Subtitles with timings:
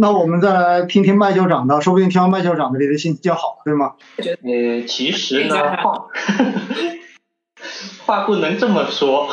[0.00, 3.92] 那我们再来听听麦校长的，说不定听完麦校长的，你的心情就好，对吗？
[4.16, 6.06] 呃，其实呢，话
[8.06, 9.28] 话不能这么说。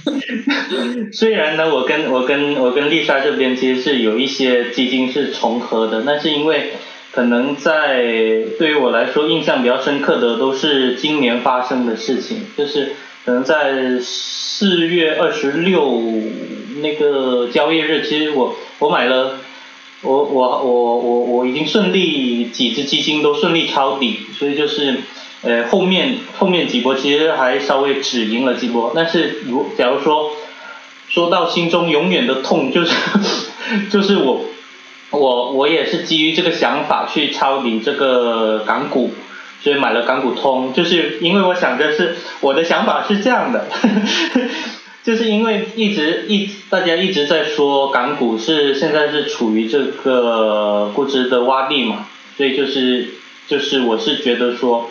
[1.10, 6.74] 虽然呢，我跟我跟我跟丽莎这边其实是有一些基金是重合的，但是因为
[7.12, 8.02] 可能在
[8.58, 12.92] 对于我来说印象比较深刻的都是今年发生的事情，就是
[13.24, 16.02] 可能在四月二十六
[16.82, 19.38] 那个交易日，其实我我买了。
[20.02, 25.00] 我我我我我已经顺利几只基金都顺利抄底，所以就是
[25.42, 30.30] 呃后面后面几波其实还稍微止盈了几波，但是如假如说
[31.08, 32.94] 说到心中永远的痛，就是
[33.90, 34.44] 就是我
[35.10, 39.12] 我我也是基于这个想法去抄底这个港股，
[39.62, 43.66] 所以买了港股通，就是因为我想着是我的想法是这样的。
[43.68, 44.40] 呵呵
[45.08, 53.14] 就是因为一直一大家一直在说港股是现在是处于这个估值的洼地嘛，所以就是
[53.46, 54.90] 就是我是觉得说，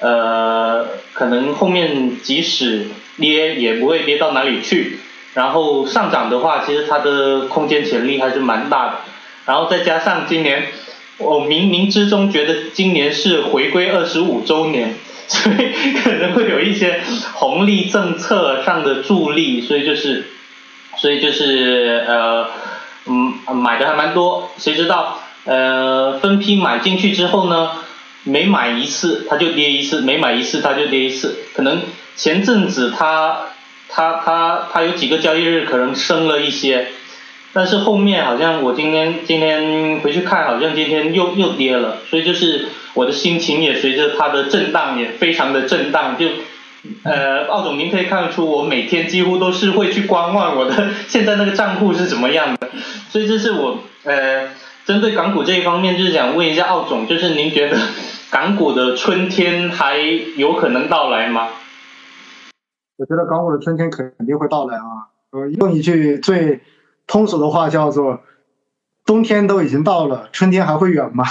[0.00, 4.98] 呃，可能后面即使跌也不会跌到哪里去，
[5.34, 8.94] 然后上涨的话，其实它的空间潜力还是蛮大的，
[9.44, 10.64] 然后再加上今年
[11.18, 14.96] 我冥冥之中觉得今年是回归二十五周年。
[15.28, 17.02] 所以可能会有一些
[17.34, 20.24] 红利政策上的助力，所以就是，
[20.96, 22.48] 所以就是呃，
[23.06, 24.50] 嗯，买的还蛮多。
[24.58, 27.70] 谁知道呃，分批买进去之后呢，
[28.24, 31.36] 每买一次它就跌一次，每买一次它就跌一次。
[31.54, 31.82] 可能
[32.14, 33.48] 前阵子它
[33.88, 36.88] 它它它有几个交易日可能升了一些。
[37.56, 46.18] 但是后面好像我今天今天回去看，好像今天又又跌了，所以就是我的心情也随着它的震荡也非常的震荡。
[46.18, 46.26] 就
[47.02, 52.68] 呃，奥总您可以看得出，我每天几乎都是会去观望我的现在那个账户是怎么样的。
[53.08, 54.50] 所以这是我呃
[54.84, 57.78] 针对港股这一方面，就是想问一下奥总，就是您觉得
[58.30, 59.96] 港股的春天还
[60.36, 61.48] 有可能到来吗？
[62.98, 65.08] 我觉得港股的春天肯定会到来啊！
[65.30, 66.60] 呃，用一句最。
[67.06, 68.20] 通俗的话叫做，
[69.04, 71.24] 冬天都已经到了，春天还会远吗？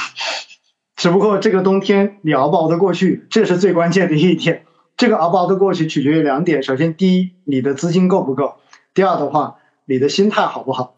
[0.96, 4.64] 只不过这个冬天你熬不熬得过去，这是最关键的一点。
[4.96, 8.56] 这个熬不熬得过去取决于两点：首先，第一，你的资金够不够；
[8.94, 10.96] 第二的话，你的心态好不好。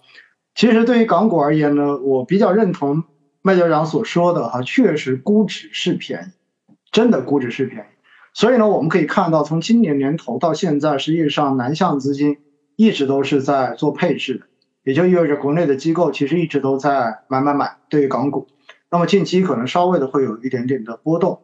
[0.54, 3.04] 其实对于港股而言呢，我比较认同
[3.42, 6.32] 麦校长所说的哈，确实估值是便
[6.70, 7.88] 宜，真的估值是便宜。
[8.34, 12.38] 所以呢，我们可以看到，从今年年头到现在，实际上南向资金
[12.76, 14.46] 一直都是在做配置的。
[14.88, 18.48] 也就意味着国内的机构其实一直都在买买买，对于港股，
[18.90, 21.42] 那么近期可能稍微的会有一点点的波动。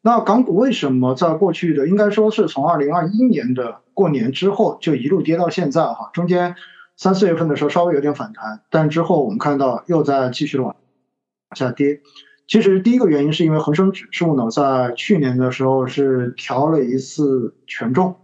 [0.00, 6.54] 那港股为什么在过去的应该说是从二零二一年的过年之后就一路跌到现在哈，中间
[6.96, 10.74] 三四月份的时候稍微有点反弹，但之后我们看到又在继续的往
[11.54, 12.00] 下跌。
[12.48, 18.16] 其实第一个原因是因为恒生指数呢在去年的时候是调了一次权重，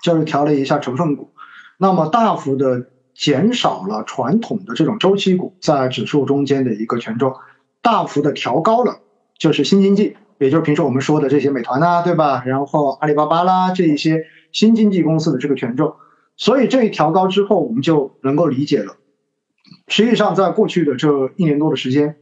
[0.00, 1.34] 就是调了一下成分股，
[1.76, 2.86] 那么大幅的。
[3.16, 7.34] 减少了传统的这种周期股在指数中间的一个权重，
[7.80, 8.98] 大幅的调高了，
[9.38, 12.42] 就是新经济，也就是平时我们说的这些美团呐，对吧？
[12.44, 15.94] 然后阿里巴巴啦这一些新经济公司的这个权重，
[16.36, 18.96] 所以这一调高之后，我们就能够理解了。
[19.88, 22.16] 实际上，在过去的这一年多的时间，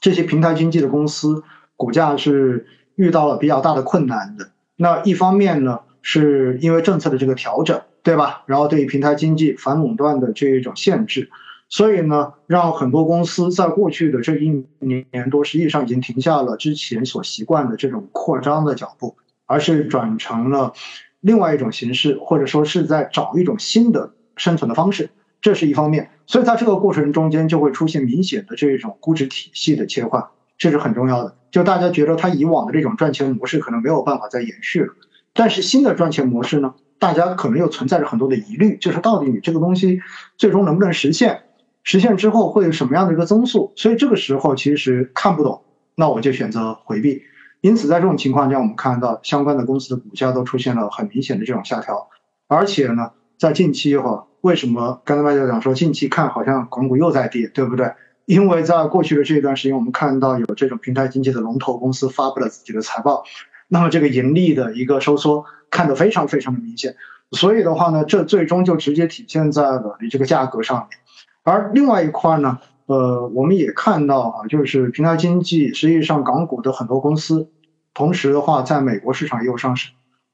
[0.00, 1.42] 这些平台经济的公司
[1.76, 4.48] 股价是遇到了比较大的困难的。
[4.76, 7.82] 那一方面呢，是因为政策的这个调整。
[8.06, 8.44] 对吧？
[8.46, 11.28] 然后对于平台经济反垄断的这一种限制，
[11.68, 20.72] 所以呢，让很多公司在过去的这一年多，实际上已经停下了之前所习惯的这种扩张的脚步，而是转成了
[21.20, 25.10] 另外一种形式，或者说是在找一种新的生存的方式。
[25.40, 30.24] 这是一方面，所以在这个过程中间就会出现明显的这种估值体系的切换，
[30.56, 31.34] 这是很重要的。
[31.50, 34.94] 就大家觉得他以往的这种赚钱模式可能没有办法再延续了，
[35.34, 36.74] 但是新的赚钱模式呢？
[36.98, 40.00] 大家可能又存在着很多的疑虑，就是到底你这个东西
[40.36, 41.42] 最终能不能实现？
[41.82, 43.72] 实现之后会有什么样的一个增速？
[43.76, 45.62] 所以这个时候其实看不懂，
[45.94, 47.22] 那我就选择回避。
[47.60, 52.08] 因此在这种情况下，我们看到相关的公司的股价都出现了很明显的这种下调。
[52.48, 57.92] 而且呢，在近期哈，为什么刚才麦校长说近期看好像港股又在跌，对不对？
[58.24, 63.22] 因为在过去的这一段时间，我们看到有这种平台经济的龙头公司发布了自己的财报，
[63.68, 65.44] 那么这个盈利的一个收缩。
[65.70, 66.96] 看得非常非常的明显，
[67.32, 70.98] 所以的话呢，这最终就直接体现在了你这个价格上面。
[71.42, 77.50] 而另外一块呢，呃，我们也看到啊，就是平台经济，实际上港股的很多公司，
[77.94, 79.90] 同时的话，在美国市场也有上市，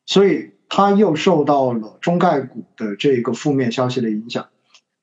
[0.06, 4.46] 所以它又受到了中概股的这个负面消息的影响。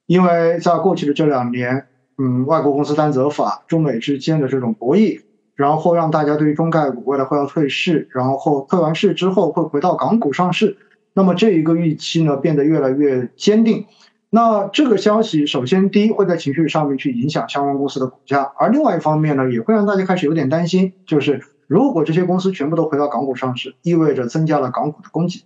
[0.06, 1.88] 因为在过去的这两年，
[2.18, 5.22] 嗯外国公司担责法中美之间的这种博弈，
[5.59, 10.77] 然后让大家对于中概股未来会要退市，然后退完市之后会回到港股上市，
[11.13, 13.85] 那么这一个预期呢变得越来越坚定。
[14.29, 25.44] 那这个消息，首先第一会在情绪上面去影响相关公司的股价，而另外一方面呢，也会让大家开始有点担心，就是如果这些公司全部都回到港股上市，意味着增加了港股的供给，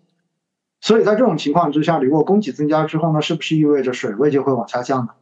[0.80, 5.14] 所以在这种情况之下，如果供给增加之后呢，是不是意味着水位就会往下降呢？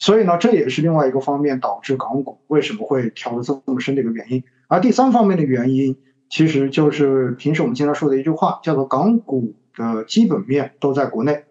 [0.00, 4.42] 所以呢，这也是另外一个方面导致港股为什么会调的这么深的一个原因。
[4.66, 5.96] 而第三方面的原因，
[6.28, 11.44] 其实就是平时我们经常说的一句话，叫做港股的基本面都在国内。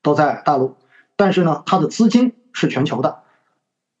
[0.00, 0.76] 都在大陆，
[1.16, 3.24] 但是呢，它的资金是全球的。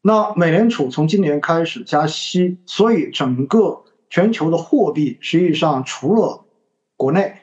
[0.00, 6.44] 那美联储从今年开始加息，所以整个全球的货币实际上除了
[6.96, 7.34] 国内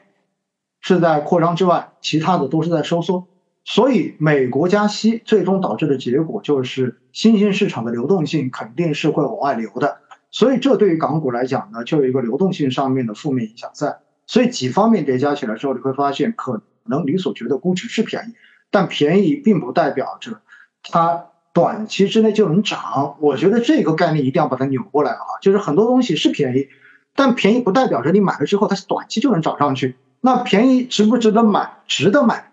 [0.80, 3.28] 是在扩张之外，其他的都是在收缩。
[3.68, 9.98] 所以美国加息最终导致的结果就是新兴市场的流动性肯定是会往外流的。
[10.30, 13.98] 所以这对于港股来讲呢，就有一个流动性上面的负面影响在。
[14.28, 18.34] 所以几方面叠加起来之后，你会发现可能你所觉得估值是便宜。
[18.70, 20.40] 但便宜并不代表着
[20.82, 25.42] 它短期之内就能涨，我觉得这个概念一定要把它扭过来啊！
[25.42, 26.68] 就是很多东西是便宜，
[27.16, 29.96] 但便宜不代表着你买了之后它短期就能涨上去。
[30.20, 31.78] 那便宜值不值得买？
[31.86, 32.52] 值得买，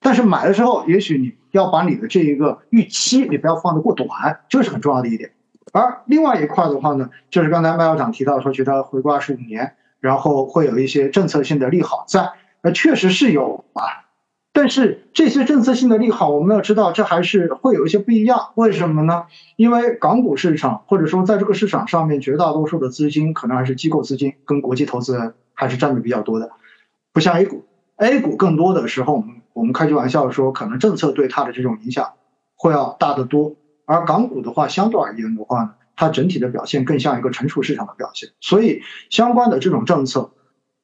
[0.00, 5.32] 但是买了之后，也许你要把你的这一个预期你不要放得过短，这是很重要的一点。
[5.72, 12.30] 而另外一块的话呢，就是刚才麦校长提到说，觉得回归二十五年，然后会有一些政策性的利好在，
[12.62, 14.06] 那确实是有啊。
[14.52, 18.50] 但是这些政策性的利好，我们要知道，这还是会有一些不一样。
[18.54, 19.26] 为什么呢？
[19.56, 26.50] 因为港股市场，或者说在这个市场上面，绝大多数的资金可能还是机构资金，跟国际投资人还是占的比较多的，
[27.12, 27.64] 不像 A 股。
[27.96, 32.12] A 股更多的时候，我们我们开句玩笑说，可能政策对它的这种影响
[32.56, 33.56] 会要大得多。
[33.84, 38.30] 而港股的话，相对而言的话呢，它整体的表现更像一个成熟市场的表现。
[38.40, 40.30] 所以相关的这种政策。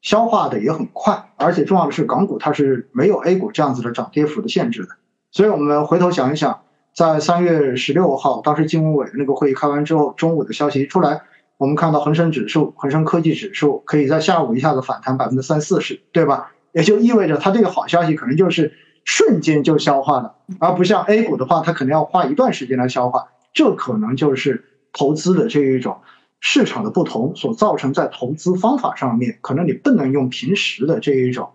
[0.03, 4.89] 消化的也很快，而且重要的是，港股它是没有 A 股这样子的涨跌幅的限制的。
[5.31, 6.61] 所以，我们回头想一想，
[6.95, 11.23] 在三月十六号，当时金融委那个会议开完之后，中午的消息一出来，
[11.57, 16.53] 我们看到恒生指数、恒生科技指数可以在下午一下子反弹百分之三四十，对吧？
[16.75, 18.75] 也就意味着它这个好消息可能就是
[19.05, 23.29] 瞬间就消化了，而不像 A 股的话，它可能要花一段时间来消化。
[23.55, 26.03] 这可能就是投资的这一种。
[26.47, 31.53] 市场的不同所造成，在投资方法上面，可能你不能用平时的这一种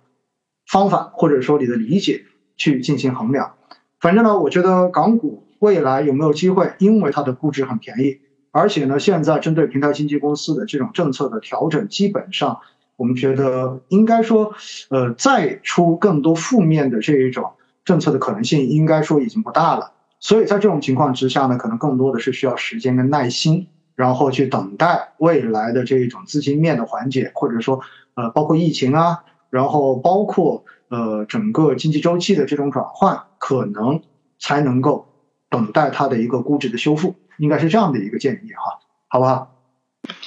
[0.65, 2.23] 方法，或者说你的理解
[2.57, 3.53] 去进行衡量。
[3.99, 12.61] 反正呢，我觉得港股未来有没有机会，因为它的估值很便宜，而且呢，现在针对平台经纪公司的这种政策的调整，基本上
[12.99, 14.53] 我们觉得应该说，
[14.89, 17.53] 呃，再出更多负面的这一种
[17.83, 19.93] 政策的可能性，应该说已经不大了。
[20.19, 23.67] 所以在这种情况之下呢，可能更多的是需要时间跟耐心。
[23.95, 27.81] 然后去等待未来的这一种资金面的缓解，或者说，
[28.15, 34.01] 呃，包括疫情啊，然后包括呃整个经济周期的这种转换，可能
[34.39, 35.09] 才能够
[35.49, 38.79] 等待它的一个估值的修复，应该是这样的一个建议哈，
[39.09, 39.51] 好不好？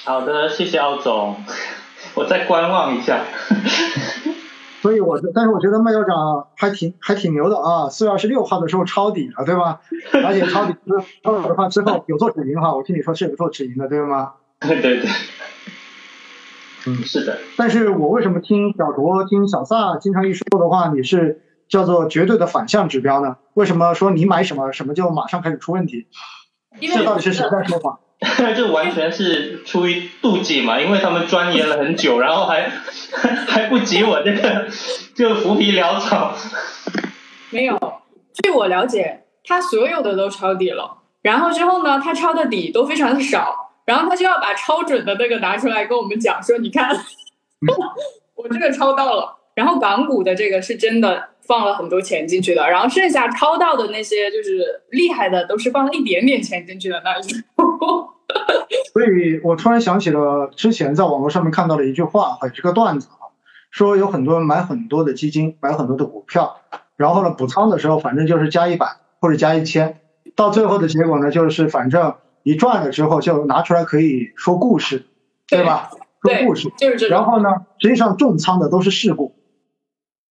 [0.05, 1.35] 好的，谢谢奥总，
[2.15, 3.23] 我再观望一下。
[4.81, 7.87] 所以，我但是我觉得麦校长还挺还挺牛的啊！
[7.89, 9.79] 四月二十六号的时候抄底了，对吧？
[10.25, 10.75] 而且抄底
[11.23, 14.33] 抄底的话之后有做止盈哈，我听你说是有做止盈的，对吗？
[14.59, 15.09] 对对对，
[16.87, 17.37] 嗯，是的。
[17.55, 23.37] 但是我为什么听小卓、听小萨经常一说的话，你是叫做绝对的反向指标呢？
[23.53, 26.07] 为什么说你买什么什么就马上开始出问题？
[26.81, 27.99] 这到底是谁在说谎？
[28.55, 32.69] 这完全是出于妒忌嘛，因为他们钻研了很久，然后还
[33.47, 34.67] 还不及我这个
[35.13, 36.33] 就浮皮潦草。
[37.49, 37.77] 没有，
[38.41, 46.89] 据我了解，他所有的都抄底了，然后之后呢，他抄的底都非常的少，然后他就要把抄准的那个拿出来跟我们讲，说你看，
[48.35, 57.39] 我这个抄到了，然后港股的这个是真的放了很多钱进去的，然后剩下抄到的那些就是厉害的，都是放了一点点钱进去的那一种。
[58.93, 63.33] 所以我突然想起了之前在网络上面看到的一句话，还是个段子啊，
[63.71, 66.57] 说有很多人买很多的基金，买很多的股票，
[66.95, 68.87] 然后呢补仓的时候，反正就是加一百
[69.19, 69.99] 或者加一千，
[70.35, 75.05] 到最后的结果呢，就是反正一赚了之后就拿出来可以说故事，
[75.47, 75.89] 对吧？
[76.21, 77.49] 说故事，就是这然后呢，
[77.79, 79.35] 实际上重仓的都是事故，